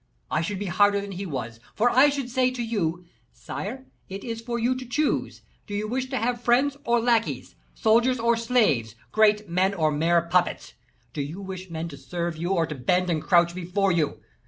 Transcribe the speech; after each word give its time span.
I 0.31 0.41
should 0.41 0.57
be 0.57 0.65
harder 0.65 0.99
than 0.99 1.11
he 1.11 1.27
was, 1.27 1.59
for 1.75 1.91
I 1.91 2.09
should 2.09 2.27
say 2.27 2.49
to 2.49 2.63
you 2.63 3.05
'Sire; 3.33 3.85
it 4.09 4.23
is 4.23 4.41
for 4.41 4.57
you 4.57 4.73
to 4.77 4.83
choose. 4.83 5.43
Do 5.67 5.75
you 5.75 5.87
wish 5.87 6.07
to 6.09 6.17
have 6.17 6.41
friends 6.41 6.75
or 6.85 6.99
lackeys 6.99 7.53
soldiers 7.75 8.19
or 8.19 8.35
slaves 8.35 8.95
great 9.11 9.47
men 9.47 9.75
or 9.75 9.91
mere 9.91 10.23
puppets? 10.23 10.73
Do 11.13 11.21
you 11.21 11.39
wish 11.39 11.69
men 11.69 11.87
to 11.89 11.97
serve 11.97 12.35
you, 12.35 12.49
or 12.49 12.65
to 12.65 12.73
bend 12.73 13.11
and 13.11 13.21
crouch 13.21 13.53
before 13.53 13.91
you? 13.91 14.19